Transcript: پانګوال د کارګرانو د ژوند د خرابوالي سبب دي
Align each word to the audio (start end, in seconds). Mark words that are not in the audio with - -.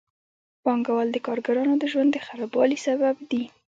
پانګوال 0.63 1.07
د 1.11 1.17
کارګرانو 1.27 1.75
د 1.79 1.83
ژوند 1.91 2.09
د 2.13 2.17
خرابوالي 2.25 2.77
سبب 2.85 3.15
دي 3.31 3.43